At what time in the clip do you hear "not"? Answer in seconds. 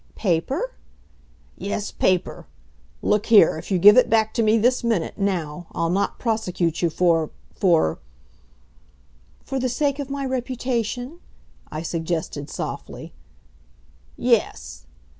5.91-6.17